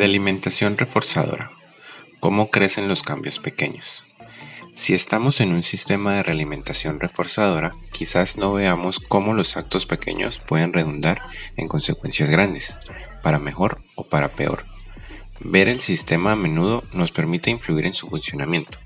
[0.00, 1.50] Realimentación reforzadora.
[2.20, 4.02] ¿Cómo crecen los cambios pequeños?
[4.74, 10.38] Si estamos en un sistema de realimentación reforzadora, quizás no veamos cómo los actos pequeños
[10.38, 11.20] pueden redundar
[11.58, 12.74] en consecuencias grandes,
[13.22, 14.64] para mejor o para peor.
[15.40, 18.78] Ver el sistema a menudo nos permite influir en su funcionamiento.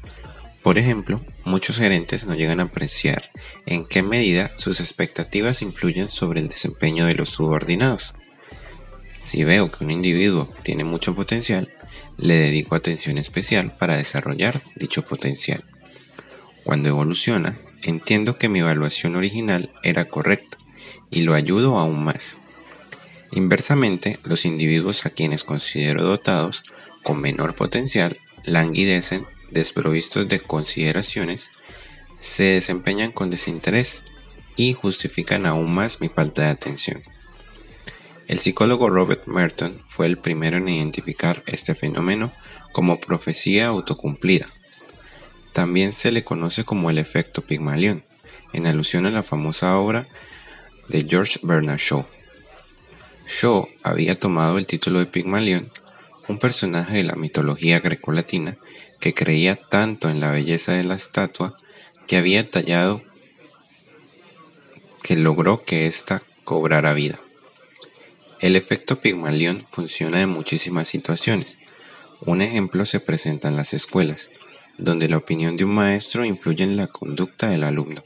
[0.65, 3.31] Por ejemplo, muchos gerentes no llegan a apreciar
[3.67, 8.13] en qué medida sus expectativas influyen sobre el desempeño de los subordinados.
[9.35, 11.69] Si veo que un individuo tiene mucho potencial,
[12.17, 15.65] le dedico atención especial para desarrollar dicho potencial.
[16.63, 20.57] Cuando evoluciona, entiendo que mi evaluación original era correcta
[21.11, 22.23] y lo ayudo aún más.
[23.33, 26.63] Inversamente, los individuos a quienes considero dotados
[27.03, 31.51] con menor potencial languidecen, desprovistos de consideraciones,
[32.21, 34.05] se desempeñan con desinterés
[34.55, 37.03] y justifican aún más mi falta de atención.
[38.27, 42.33] El psicólogo Robert Merton fue el primero en identificar este fenómeno
[42.73, 44.49] como profecía autocumplida.
[45.53, 48.03] También se le conoce como el efecto Pigmalión,
[48.55, 50.09] en alusión a la famosa obra
[50.89, 52.07] de George Bernard Shaw.
[53.41, 55.71] Shaw había tomado el título de Pigmalión,
[56.27, 58.57] un personaje de la mitología grecolatina
[59.01, 61.59] que creía tanto en la belleza de la estatua
[62.07, 63.03] que había tallado
[65.03, 67.21] que logró que ésta cobrara vida.
[68.41, 71.57] El efecto Pigmalión funciona en muchísimas situaciones.
[72.21, 74.29] Un ejemplo se presenta en las escuelas,
[74.77, 78.03] donde la opinión de un maestro influye en la conducta del alumno.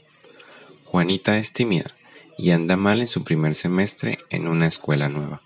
[0.85, 1.95] Juanita es tímida
[2.37, 5.41] y anda mal en su primer semestre en una escuela nueva.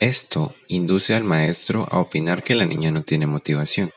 [0.00, 3.92] Esto induce al maestro a opinar que la niña no tiene motivación.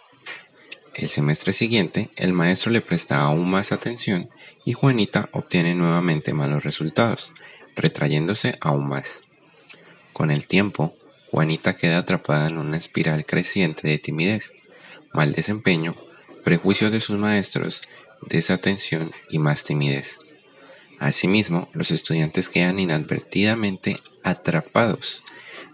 [0.94, 4.30] El semestre siguiente, el maestro le presta aún más atención
[4.66, 7.32] y Juanita obtiene nuevamente malos resultados,
[7.78, 9.22] retrayéndose aún más.
[10.12, 10.96] Con el tiempo,
[11.32, 14.52] Juanita queda atrapada en una espiral creciente de timidez,
[15.14, 15.96] mal desempeño,
[16.44, 17.82] prejuicios de sus maestros,
[18.22, 20.18] desatención y más timidez.
[21.00, 25.22] Asimismo, los estudiantes quedan inadvertidamente atrapados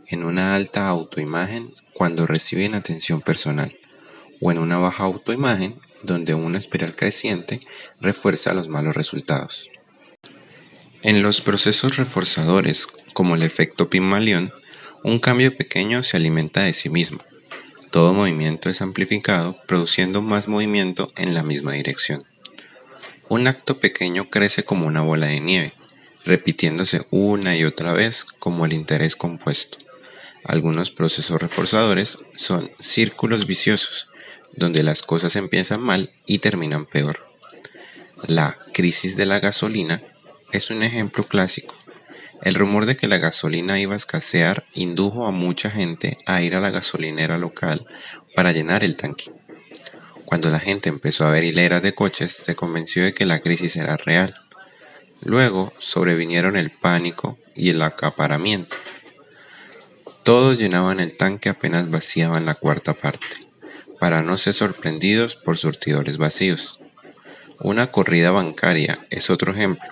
[0.07, 3.77] en una alta autoimagen cuando reciben atención personal,
[4.41, 7.61] o en una baja autoimagen donde una espiral creciente
[8.01, 9.69] refuerza los malos resultados.
[11.03, 14.53] En los procesos reforzadores, como el efecto Pygmalion,
[15.03, 17.19] un cambio pequeño se alimenta de sí mismo.
[17.91, 22.23] Todo movimiento es amplificado, produciendo más movimiento en la misma dirección.
[23.27, 25.73] Un acto pequeño crece como una bola de nieve,
[26.23, 29.77] repitiéndose una y otra vez como el interés compuesto.
[30.45, 34.07] Algunos procesos reforzadores son círculos viciosos,
[34.53, 37.27] donde las cosas empiezan mal y terminan peor.
[38.25, 40.01] La crisis de la gasolina
[40.53, 41.75] es un ejemplo clásico.
[42.43, 46.55] El rumor de que la gasolina iba a escasear indujo a mucha gente a ir
[46.55, 47.87] a la gasolinera local
[48.35, 49.31] para llenar el tanque.
[50.25, 53.75] Cuando la gente empezó a ver hileras de coches, se convenció de que la crisis
[53.75, 54.35] era real.
[55.21, 58.75] Luego sobrevinieron el pánico y el acaparamiento.
[60.23, 63.25] Todos llenaban el tanque apenas vaciaban la cuarta parte,
[63.99, 66.79] para no ser sorprendidos por surtidores vacíos.
[67.59, 69.89] Una corrida bancaria es otro ejemplo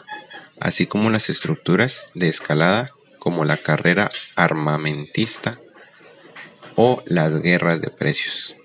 [0.61, 5.59] así como las estructuras de escalada como la carrera armamentista
[6.75, 8.55] o las guerras de precios.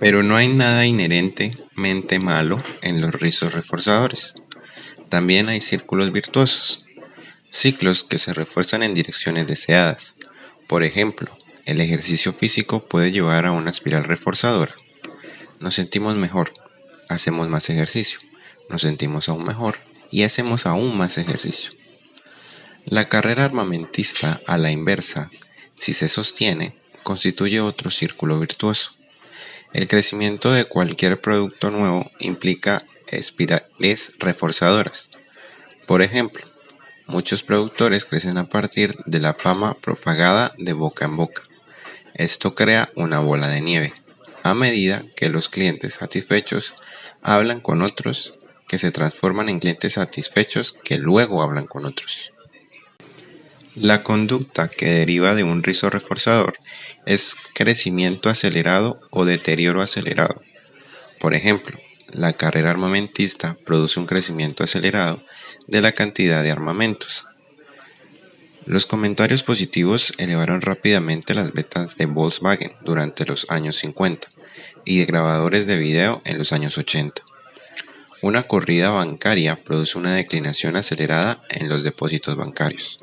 [0.00, 4.34] Pero no hay nada inherentemente malo en los rizos reforzadores.
[5.08, 6.84] También hay círculos virtuosos,
[7.52, 10.14] ciclos que se refuerzan en direcciones deseadas.
[10.66, 11.36] Por ejemplo,
[11.66, 14.74] el ejercicio físico puede llevar a una espiral reforzadora.
[15.60, 16.52] Nos sentimos mejor,
[17.08, 18.18] hacemos más ejercicio,
[18.68, 19.78] nos sentimos aún mejor,
[20.12, 21.72] y hacemos aún más ejercicio.
[22.84, 25.30] La carrera armamentista a la inversa,
[25.76, 28.92] si se sostiene, constituye otro círculo virtuoso.
[29.72, 35.08] El crecimiento de cualquier producto nuevo implica espirales reforzadoras.
[35.86, 36.44] Por ejemplo,
[37.06, 41.42] muchos productores crecen a partir de la fama propagada de boca en boca.
[42.14, 43.94] Esto crea una bola de nieve,
[44.42, 46.74] a medida que los clientes satisfechos
[47.22, 48.34] hablan con otros
[48.72, 52.32] que se transforman en clientes satisfechos que luego hablan con otros.
[53.74, 56.54] La conducta que deriva de un rizo reforzador
[57.04, 60.40] es crecimiento acelerado o deterioro acelerado.
[61.20, 61.78] Por ejemplo,
[62.14, 65.22] la carrera armamentista produce un crecimiento acelerado
[65.66, 67.26] de la cantidad de armamentos.
[68.64, 74.28] Los comentarios positivos elevaron rápidamente las ventas de Volkswagen durante los años 50
[74.86, 77.22] y de grabadores de video en los años 80.
[78.22, 83.00] Una corrida bancaria produce una declinación acelerada en los depósitos bancarios.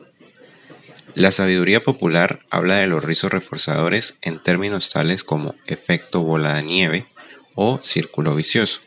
[1.13, 6.63] La sabiduría popular habla de los rizos reforzadores en términos tales como efecto bola de
[6.63, 7.06] nieve
[7.54, 8.80] o círculo vicioso,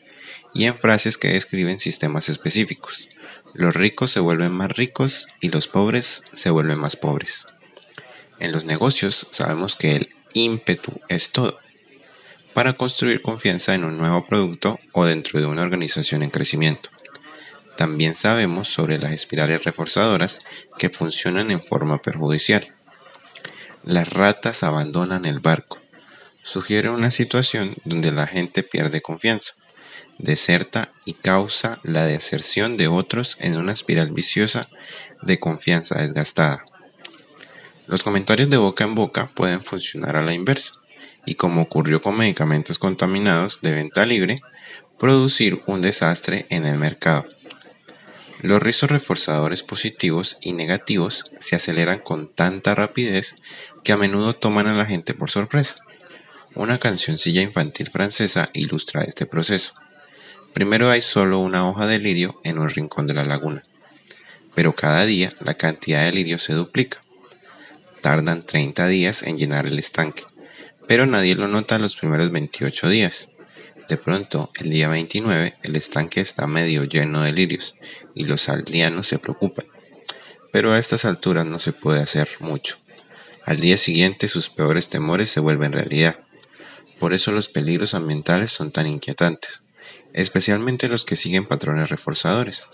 [0.54, 3.10] y en frases que describen sistemas específicos.
[3.52, 7.44] Los ricos se vuelven más ricos y los pobres se vuelven más pobres.
[8.38, 11.58] En los negocios sabemos que el ímpetu es todo
[12.54, 16.90] para construir confianza en un nuevo producto o dentro de una organización en crecimiento.
[17.76, 20.38] También sabemos sobre las espirales reforzadoras
[20.78, 22.68] que funcionan en forma perjudicial.
[23.82, 25.78] Las ratas abandonan el barco.
[26.42, 29.52] Sugiere una situación donde la gente pierde confianza,
[30.18, 34.68] deserta y causa la deserción de otros en una espiral viciosa
[35.22, 36.64] de confianza desgastada.
[37.86, 40.72] Los comentarios de boca en boca pueden funcionar a la inversa
[41.24, 44.40] y como ocurrió con medicamentos contaminados de venta libre,
[44.98, 47.26] producir un desastre en el mercado.
[48.40, 53.36] Los rizos reforzadores positivos y negativos se aceleran con tanta rapidez
[53.84, 55.76] que a menudo toman a la gente por sorpresa.
[56.54, 59.74] Una cancioncilla infantil francesa ilustra este proceso.
[60.54, 63.62] Primero hay solo una hoja de lirio en un rincón de la laguna,
[64.54, 66.98] pero cada día la cantidad de lirio se duplica.
[68.00, 70.24] Tardan 30 días en llenar el estanque,
[70.92, 73.26] pero nadie lo nota los primeros 28 días.
[73.88, 77.74] De pronto, el día 29, el estanque está medio lleno de lirios
[78.14, 79.64] y los aldeanos se preocupan.
[80.52, 82.76] Pero a estas alturas no se puede hacer mucho.
[83.46, 86.16] Al día siguiente sus peores temores se vuelven realidad.
[87.00, 89.62] Por eso los peligros ambientales son tan inquietantes,
[90.12, 92.66] especialmente los que siguen patrones reforzadores.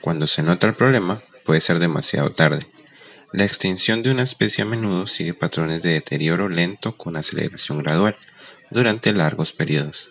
[0.00, 2.66] Cuando se nota el problema, puede ser demasiado tarde.
[3.36, 8.16] La extinción de una especie a menudo sigue patrones de deterioro lento con aceleración gradual
[8.70, 10.08] durante largos periodos,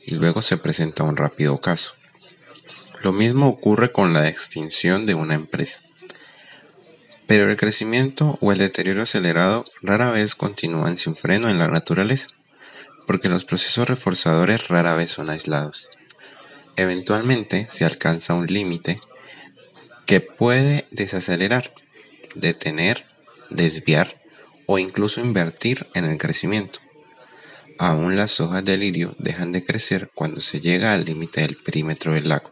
[0.00, 1.94] y luego se presenta un rápido ocaso.
[3.02, 5.80] Lo mismo ocurre con la extinción de una empresa.
[7.26, 12.28] Pero el crecimiento o el deterioro acelerado rara vez continúan sin freno en la naturaleza,
[13.08, 15.88] porque los procesos reforzadores rara vez son aislados.
[16.76, 19.00] Eventualmente se alcanza un límite
[20.06, 21.72] que puede desacelerar,
[22.40, 23.04] detener,
[23.50, 24.20] desviar
[24.66, 26.78] o incluso invertir en el crecimiento.
[27.78, 32.12] Aún las hojas de lirio dejan de crecer cuando se llega al límite del perímetro
[32.12, 32.50] del lago.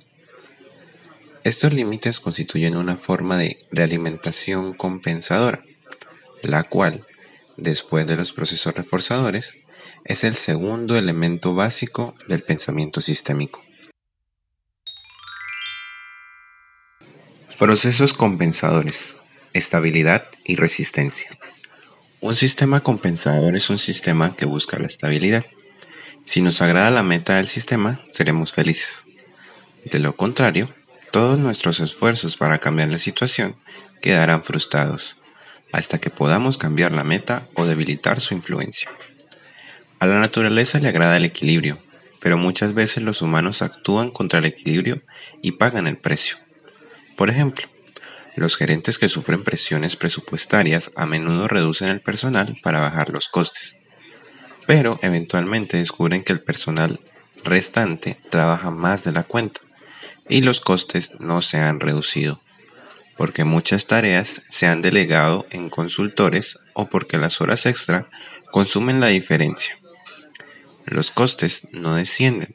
[1.42, 5.62] Estos límites constituyen una forma de realimentación compensadora,
[6.42, 7.04] la cual,
[7.56, 9.54] después de los procesos reforzadores,
[10.04, 13.62] es el segundo elemento básico del pensamiento sistémico.
[17.58, 19.16] Procesos compensadores,
[19.56, 21.28] estabilidad y resistencia.
[22.20, 25.44] Un sistema compensador es un sistema que busca la estabilidad.
[26.24, 28.88] Si nos agrada la meta del sistema, seremos felices.
[29.84, 30.70] De lo contrario,
[31.12, 33.56] todos nuestros esfuerzos para cambiar la situación
[34.02, 35.16] quedarán frustrados,
[35.72, 38.90] hasta que podamos cambiar la meta o debilitar su influencia.
[39.98, 41.78] A la naturaleza le agrada el equilibrio,
[42.20, 45.02] pero muchas veces los humanos actúan contra el equilibrio
[45.42, 46.36] y pagan el precio.
[47.16, 47.66] Por ejemplo,
[48.36, 53.76] los gerentes que sufren presiones presupuestarias a menudo reducen el personal para bajar los costes,
[54.66, 57.00] pero eventualmente descubren que el personal
[57.44, 59.60] restante trabaja más de la cuenta
[60.28, 62.40] y los costes no se han reducido,
[63.16, 68.08] porque muchas tareas se han delegado en consultores o porque las horas extra
[68.50, 69.78] consumen la diferencia.
[70.84, 72.54] Los costes no descienden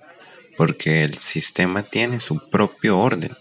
[0.57, 3.35] porque el sistema tiene su propio orden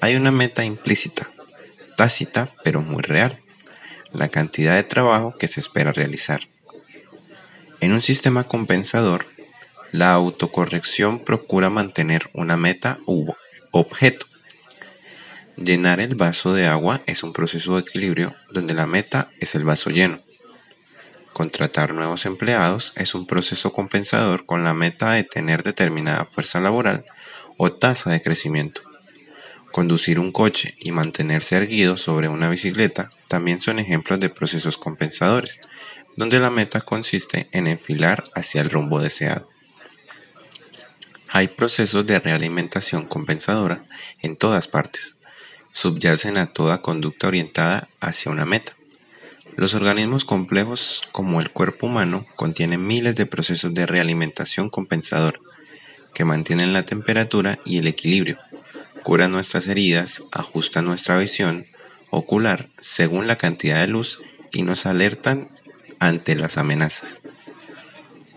[0.00, 1.28] hay una meta implícita,
[1.96, 3.40] tácita pero muy real,
[4.12, 6.42] la cantidad de trabajo que se espera realizar.
[7.80, 9.26] En un sistema compensador,
[9.92, 13.32] la autocorrección procura mantener una meta u
[13.70, 14.26] objeto.
[15.56, 19.64] Llenar el vaso de agua es un proceso de equilibrio donde la meta es el
[19.64, 20.20] vaso lleno.
[21.32, 27.04] Contratar nuevos empleados es un proceso compensador con la meta de tener determinada fuerza laboral
[27.58, 28.80] o tasa de crecimiento.
[29.76, 35.60] Conducir un coche y mantenerse erguido sobre una bicicleta también son ejemplos de procesos compensadores,
[36.16, 39.50] donde la meta consiste en enfilar hacia el rumbo deseado.
[41.28, 43.84] Hay procesos de realimentación compensadora
[44.22, 45.14] en todas partes.
[45.74, 48.72] Subyacen a toda conducta orientada hacia una meta.
[49.56, 55.38] Los organismos complejos como el cuerpo humano contienen miles de procesos de realimentación compensadora
[56.14, 58.38] que mantienen la temperatura y el equilibrio
[59.06, 61.66] cura nuestras heridas, ajusta nuestra visión
[62.10, 64.18] ocular según la cantidad de luz
[64.50, 65.48] y nos alertan
[66.00, 67.08] ante las amenazas.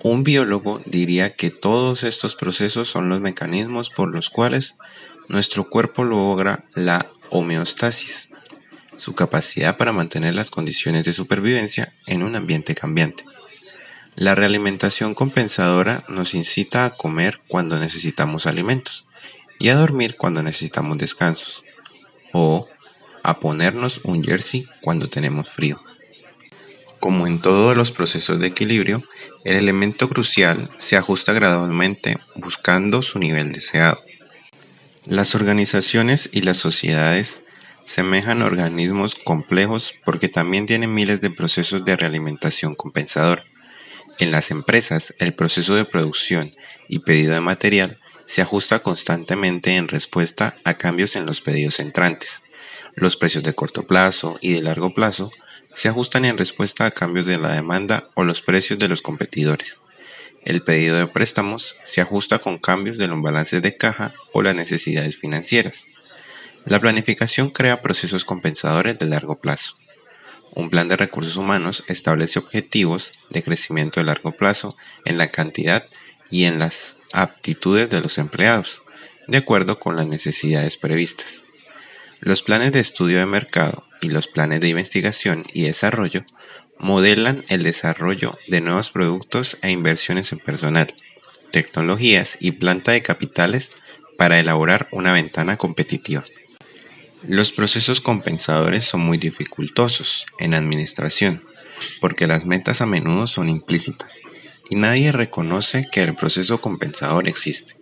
[0.04, 4.76] Un biólogo diría que todos estos procesos son los mecanismos por los cuales
[5.28, 8.30] nuestro cuerpo logra la homeostasis,
[8.98, 13.26] su capacidad para mantener las condiciones de supervivencia en un ambiente cambiante.
[14.14, 19.08] La realimentación compensadora nos incita a comer cuando necesitamos alimentos
[19.60, 21.64] y a dormir cuando necesitamos descansos,
[22.34, 22.68] o
[23.22, 25.80] a ponernos un jersey cuando tenemos frío.
[27.00, 29.04] Como en todos los procesos de equilibrio,
[29.46, 34.00] el elemento crucial se ajusta gradualmente buscando su nivel deseado.
[35.06, 37.42] Las organizaciones y las sociedades
[37.86, 43.44] semejan organismos complejos porque también tienen miles de procesos de realimentación compensador.
[44.20, 46.54] En las empresas, el proceso de producción
[46.90, 47.98] y pedido de material
[48.30, 52.44] se ajusta constantemente en respuesta a cambios en los pedidos entrantes.
[52.94, 55.32] Los precios de corto plazo y de largo plazo
[55.74, 59.78] se ajustan en respuesta a cambios de la demanda o los precios de los competidores.
[60.46, 64.54] El pedido de préstamos se ajusta con cambios de los balances de caja o las
[64.54, 65.84] necesidades financieras.
[66.66, 69.74] La planificación crea procesos compensadores de largo plazo.
[70.54, 75.88] Un plan de recursos humanos establece objetivos de crecimiento de largo plazo en la cantidad
[76.30, 78.82] y en las aptitudes de los empleados,
[79.28, 81.28] de acuerdo con las necesidades previstas.
[82.20, 86.26] Los planes de estudio de mercado y los planes de investigación y desarrollo
[86.78, 90.94] modelan el desarrollo de nuevos productos e inversiones en personal,
[91.52, 93.70] tecnologías y planta de capitales
[94.18, 96.24] para elaborar una ventana competitiva.
[97.28, 101.44] Los procesos compensadores son muy dificultosos en administración
[102.02, 104.18] porque las metas a menudo son implícitas
[104.70, 107.76] y nadie reconoce que el proceso compensador existe.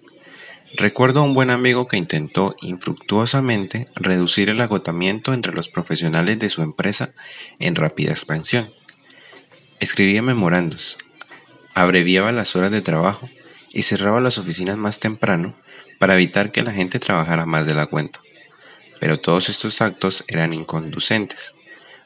[0.76, 6.50] Recuerdo a un buen amigo que intentó infructuosamente reducir el agotamiento entre los profesionales de
[6.50, 7.12] su empresa
[7.60, 8.72] en rápida expansión.
[9.80, 10.98] Escribía memorandos,
[11.74, 13.30] abreviaba las horas de trabajo
[13.72, 15.56] y cerraba las oficinas más temprano
[16.00, 18.20] para evitar que la gente trabajara más de la cuenta
[19.00, 21.54] pero todos estos actos eran inconducentes.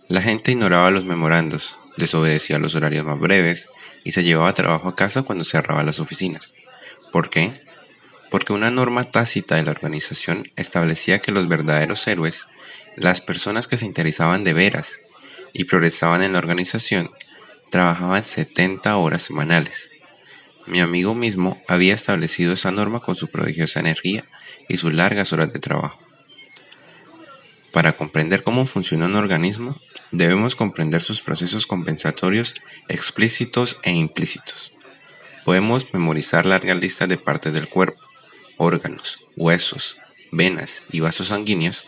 [0.07, 3.67] La gente ignoraba los memorandos, desobedecía los horarios más breves
[4.03, 6.53] y se llevaba trabajo a casa cuando cerraba las oficinas.
[7.12, 7.62] ¿Por qué?
[8.29, 12.48] Porque una norma tácita de la organización establecía que los verdaderos héroes,
[12.96, 14.89] las personas que se interesaban de veras
[15.53, 17.12] y progresaban en la organización,
[17.70, 19.89] trabajaban 70 horas semanales.
[20.67, 24.25] Mi amigo mismo había establecido esa norma con su prodigiosa energía
[24.70, 26.00] y sus largas horas de trabajo.
[27.72, 29.78] Para comprender cómo funciona un organismo,
[30.12, 32.54] debemos comprender sus procesos compensatorios
[32.90, 34.74] explícitos e implícitos.
[35.46, 38.01] Podemos memorizar largas listas de partes del cuerpo,
[38.58, 39.96] órganos, huesos,
[40.32, 41.86] venas y vasos sanguíneos,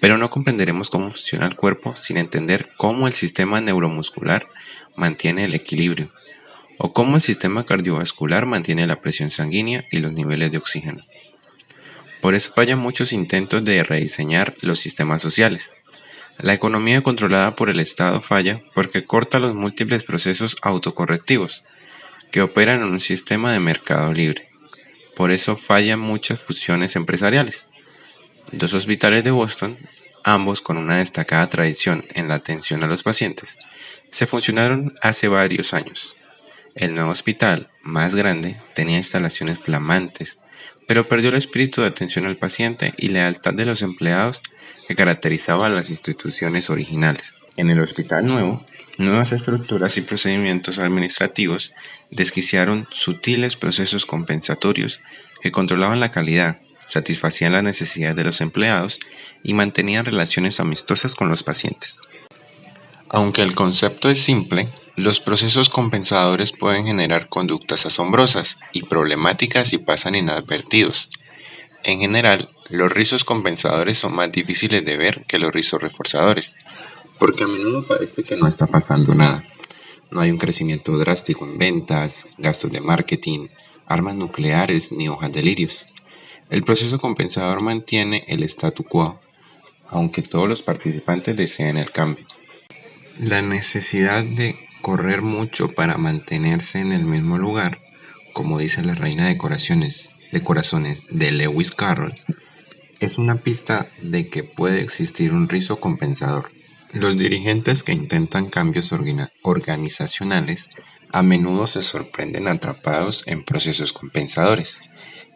[0.00, 4.46] pero no comprenderemos cómo funciona el cuerpo sin entender cómo el sistema neuromuscular
[4.96, 6.10] mantiene el equilibrio,
[6.78, 11.02] o cómo el sistema cardiovascular mantiene la presión sanguínea y los niveles de oxígeno.
[12.20, 15.72] Por eso fallan muchos intentos de rediseñar los sistemas sociales.
[16.38, 21.64] La economía controlada por el Estado falla porque corta los múltiples procesos autocorrectivos
[22.30, 24.48] que operan en un sistema de mercado libre.
[25.16, 27.66] Por eso fallan muchas fusiones empresariales.
[28.52, 29.78] Dos hospitales de Boston,
[30.22, 33.48] ambos con una destacada tradición en la atención a los pacientes,
[34.12, 36.14] se funcionaron hace varios años.
[36.74, 40.36] El nuevo hospital, más grande, tenía instalaciones flamantes
[40.88, 44.40] pero perdió el espíritu de atención al paciente y lealtad de los empleados
[44.88, 47.34] que caracterizaba a las instituciones originales.
[47.58, 48.64] En el hospital nuevo,
[48.96, 51.72] nuevas estructuras y procedimientos administrativos
[52.10, 54.98] desquiciaron sutiles procesos compensatorios
[55.42, 58.98] que controlaban la calidad, satisfacían las necesidades de los empleados
[59.42, 61.96] y mantenían relaciones amistosas con los pacientes.
[63.10, 69.78] Aunque el concepto es simple, los procesos compensadores pueden generar conductas asombrosas y problemáticas y
[69.78, 71.08] pasan inadvertidos.
[71.84, 76.52] En general, los rizos compensadores son más difíciles de ver que los rizos reforzadores,
[77.20, 79.44] porque a menudo parece que no está pasando nada.
[80.10, 83.46] No hay un crecimiento drástico en ventas, gastos de marketing,
[83.86, 85.86] armas nucleares ni hojas de lirios.
[86.50, 89.20] El proceso compensador mantiene el statu quo,
[89.86, 92.26] aunque todos los participantes deseen el cambio.
[93.20, 97.80] La necesidad de correr mucho para mantenerse en el mismo lugar,
[98.32, 102.14] como dice la reina de corazones, de corazones de Lewis Carroll,
[103.00, 106.50] es una pista de que puede existir un rizo compensador.
[106.92, 108.92] Los dirigentes que intentan cambios
[109.42, 110.68] organizacionales
[111.12, 114.78] a menudo se sorprenden atrapados en procesos compensadores.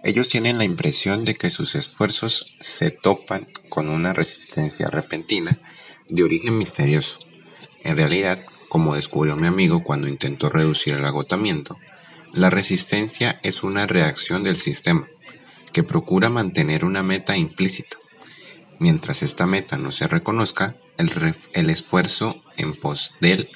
[0.03, 5.59] Ellos tienen la impresión de que sus esfuerzos se topan con una resistencia repentina
[6.09, 7.19] de origen misterioso
[7.85, 11.77] en realidad, como descubrió mi amigo cuando intentó reducir el agotamiento,
[12.33, 15.09] la resistencia es una reacción del sistema
[15.75, 17.99] que procura mantener una meta implícita.
[18.79, 23.51] Mientras esta meta no se reconozca, el, esfuerzo en pos, del,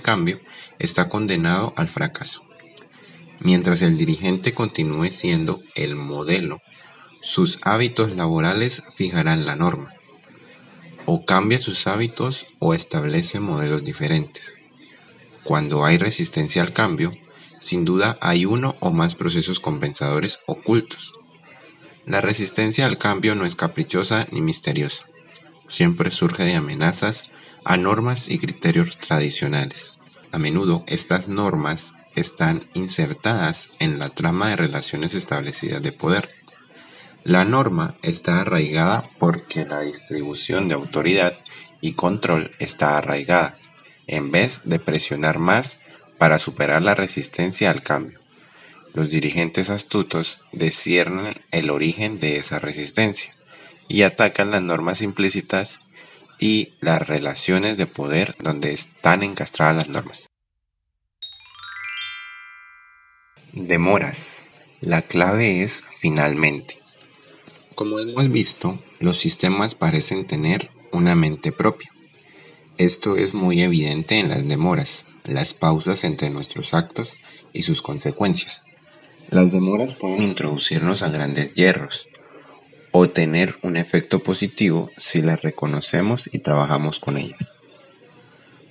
[0.00, 0.40] cambio
[0.78, 2.42] está condenado al fracaso.
[3.40, 6.62] Mientras el dirigente continúe siendo el modelo,
[7.20, 9.92] sus hábitos laborales fijarán la norma.
[11.06, 14.44] O cambia sus hábitos o establece modelos diferentes.
[15.44, 17.12] Cuando hay resistencia al cambio,
[17.60, 21.14] sin duda hay uno o más procesos compensadores ocultos
[22.06, 25.04] la resistencia al cambio no es caprichosa ni misteriosa.
[25.68, 27.22] Siempre surge de amenazas
[27.64, 29.98] a normas y criterios tradicionales.
[30.30, 36.28] A menudo estas normas están insertadas en la trama de relaciones establecidas de poder.
[37.24, 41.38] La norma está arraigada porque la distribución de autoridad
[41.80, 43.56] y control está arraigada,
[44.06, 45.74] en vez de presionar más
[46.18, 48.20] para superar la resistencia al cambio.
[48.92, 53.34] Los dirigentes astutos desciernan el origen de esa resistencia
[53.88, 55.78] y atacan las normas implícitas
[56.38, 60.28] y las relaciones de poder donde están encastradas las normas.
[63.52, 64.28] Demoras.
[64.82, 66.83] La clave es finalmente.
[67.74, 71.90] Como hemos visto, los sistemas parecen tener una mente propia.
[72.78, 77.12] Esto es muy evidente en las demoras, las pausas entre nuestros actos
[77.52, 78.64] y sus consecuencias.
[79.28, 82.06] Las demoras pueden introducirnos a grandes hierros
[82.92, 87.50] o tener un efecto positivo si las reconocemos y trabajamos con ellas.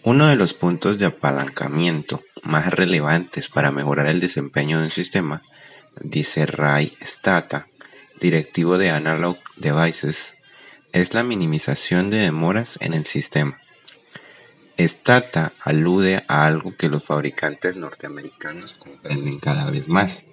[0.03, 5.41] Uno de los puntos de apalancamiento más relevantes para mejorar el desempeño de un sistema,
[6.01, 7.67] dice Ray Stata,
[8.20, 10.17] directivo de Analog Devices,
[10.91, 13.60] es la minimización de demoras en el sistema.
[14.77, 20.24] Stata alude a algo que los fabricantes norteamericanos comprenden cada vez más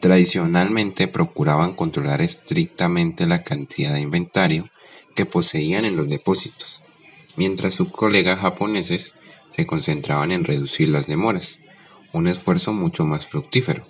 [0.00, 4.70] Tradicionalmente procuraban controlar estrictamente la cantidad de inventario
[5.14, 6.82] que poseían en los depósitos,
[7.36, 9.12] mientras sus colegas japoneses
[9.54, 11.58] se concentraban en reducir las demoras,
[12.14, 13.84] un esfuerzo mucho más fructífero.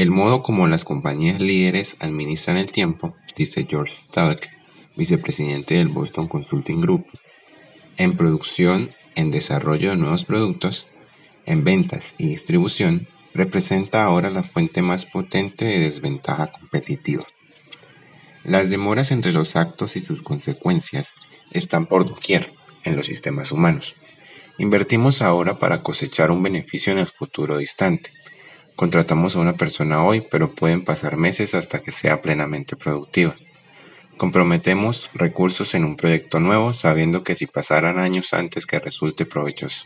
[0.00, 4.48] El modo como las compañías líderes administran el tiempo, dice George Stark,
[4.96, 7.04] vicepresidente del Boston Consulting Group,
[7.98, 10.88] en producción, en desarrollo de nuevos productos,
[11.44, 17.26] en ventas y distribución, representa ahora la fuente más potente de desventaja competitiva.
[18.42, 21.12] Las demoras entre los actos y sus consecuencias
[21.50, 23.94] están por doquier en los sistemas humanos.
[24.56, 28.12] Invertimos ahora para cosechar un beneficio en el futuro distante.
[28.80, 33.36] Contratamos a una persona hoy, pero pueden pasar meses hasta que sea plenamente productiva.
[34.16, 39.84] Comprometemos recursos en un proyecto nuevo sabiendo que si pasaran años antes que resulte provechoso.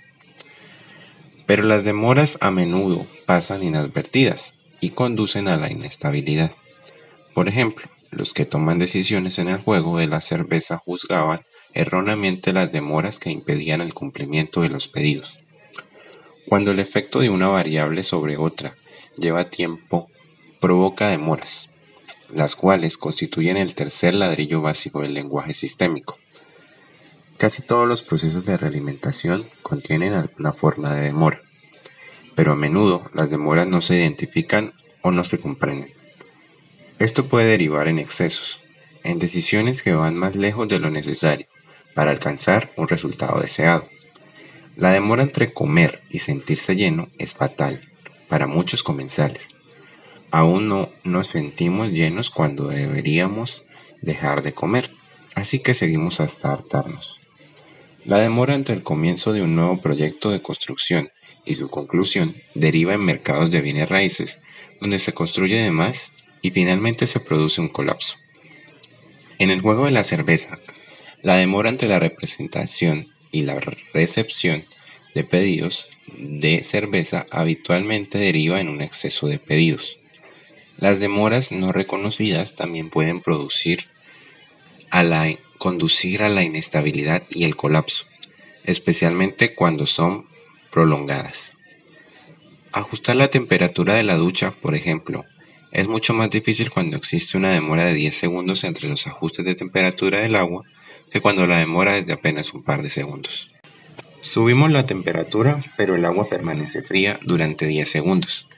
[1.44, 6.52] Pero las demoras a menudo pasan inadvertidas y conducen a la inestabilidad.
[7.34, 11.40] Por ejemplo, los que toman decisiones en el juego de la cerveza juzgaban
[11.72, 15.36] erróneamente las demoras que impedían el cumplimiento de los pedidos.
[16.46, 18.76] Cuando el efecto de una variable sobre otra
[19.16, 20.10] lleva tiempo,
[20.60, 21.68] provoca demoras,
[22.30, 26.18] las cuales constituyen el tercer ladrillo básico del lenguaje sistémico.
[27.38, 31.40] Casi todos los procesos de realimentación contienen alguna forma de demora,
[32.34, 34.72] pero a menudo las demoras no se identifican
[35.02, 35.92] o no se comprenden.
[36.98, 38.60] Esto puede derivar en excesos,
[39.02, 41.46] en decisiones que van más lejos de lo necesario
[41.94, 43.88] para alcanzar un resultado deseado.
[44.76, 47.93] La demora entre comer y sentirse lleno es fatal
[48.28, 49.46] para muchos comensales.
[50.30, 53.64] Aún no nos sentimos llenos cuando deberíamos
[54.02, 54.90] dejar de comer,
[55.34, 57.20] así que seguimos hasta hartarnos.
[58.04, 61.10] La demora entre el comienzo de un nuevo proyecto de construcción
[61.44, 64.38] y su conclusión deriva en mercados de bienes raíces,
[64.80, 68.16] donde se construye de más y finalmente se produce un colapso.
[69.38, 70.58] En el juego de la cerveza,
[71.22, 73.58] la demora entre la representación y la
[73.92, 74.64] recepción
[75.14, 75.86] de pedidos
[76.18, 79.98] de cerveza habitualmente deriva en un exceso de pedidos.
[80.76, 83.86] Las demoras no reconocidas también pueden producir
[84.90, 88.04] a la conducir a la inestabilidad y el colapso,
[88.64, 90.26] especialmente cuando son
[90.70, 91.38] prolongadas.
[92.72, 95.24] Ajustar la temperatura de la ducha, por ejemplo,
[95.70, 99.54] es mucho más difícil cuando existe una demora de 10 segundos entre los ajustes de
[99.54, 100.64] temperatura del agua
[101.10, 103.53] que cuando la demora es de apenas un par de segundos.
[104.34, 108.48] Subimos la temperatura, pero el agua permanece fría durante 10 segundos.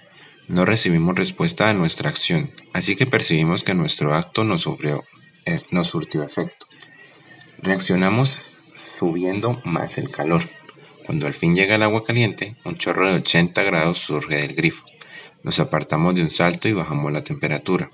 [0.48, 5.04] No recibimos respuesta a nuestra acción, así que percibimos que nuestro acto no, sufrió,
[5.44, 6.64] eh, surtió efecto.
[7.58, 10.48] Reaccionamos subiendo más el calor.
[11.04, 14.86] Cuando al fin llega el agua caliente, un chorro de 80 grados surge del grifo.
[15.42, 17.90] Nos apartamos de un salto y bajamos la temperatura.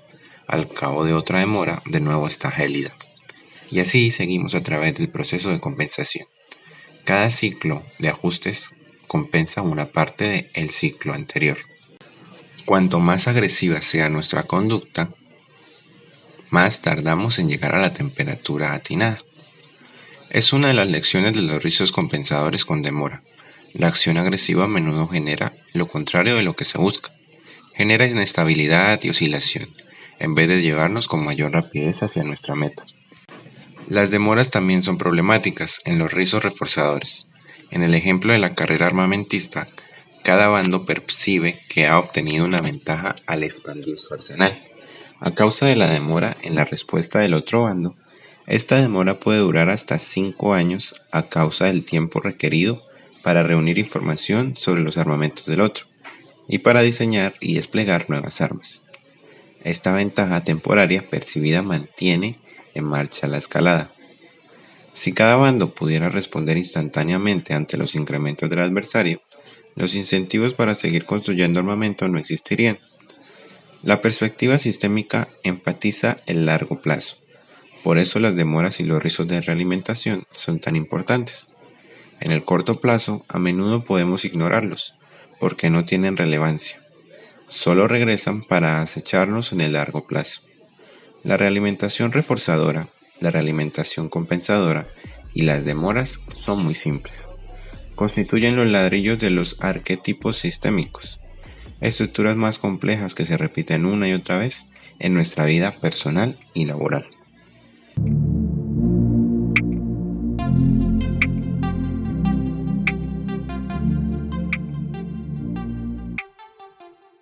[0.47, 2.95] Al cabo de otra demora, de nuevo está gélida.
[3.69, 6.27] Y así seguimos a través del proceso de compensación.
[7.05, 8.69] Cada ciclo de ajustes
[9.07, 11.57] compensa una parte del ciclo anterior.
[12.65, 15.09] Cuanto más agresiva sea nuestra conducta,
[16.49, 19.17] más tardamos en llegar a la temperatura atinada.
[20.29, 23.21] Es una de las lecciones de los rizos compensadores con demora.
[23.73, 27.11] La acción agresiva a menudo genera lo contrario de lo que se busca.
[27.75, 29.69] Genera inestabilidad y oscilación,
[30.19, 32.85] en vez de llevarnos con mayor rapidez hacia nuestra meta.
[33.89, 37.27] Las demoras también son problemáticas en los rizos reforzadores.
[37.69, 39.67] En el ejemplo de la carrera armamentista,
[40.23, 44.61] cada bando percibe que ha obtenido una ventaja al expandir su arsenal.
[45.19, 47.95] A causa de la demora en la respuesta del otro bando,
[48.47, 52.83] esta demora puede durar hasta 5 años a causa del tiempo requerido
[53.21, 55.85] para reunir información sobre los armamentos del otro
[56.47, 58.81] y para diseñar y desplegar nuevas armas.
[59.63, 62.37] Esta ventaja temporaria percibida mantiene
[62.73, 63.91] en marcha la escalada.
[64.93, 69.21] Si cada bando pudiera responder instantáneamente ante los incrementos del adversario,
[69.75, 72.79] los incentivos para seguir construyendo armamento no existirían.
[73.81, 77.17] La perspectiva sistémica enfatiza el largo plazo.
[77.83, 81.35] Por eso las demoras y los rizos de realimentación son tan importantes.
[82.21, 84.93] En el corto plazo, a menudo podemos ignorarlos,
[85.39, 86.79] porque no tienen relevancia.
[87.49, 90.41] Solo regresan para acecharnos en el largo plazo.
[91.23, 92.87] La realimentación reforzadora,
[93.19, 94.87] la realimentación compensadora
[95.33, 97.13] y las demoras son muy simples
[97.95, 101.19] constituyen los ladrillos de los arquetipos sistémicos,
[101.81, 104.65] estructuras más complejas que se repiten una y otra vez
[104.99, 107.05] en nuestra vida personal y laboral.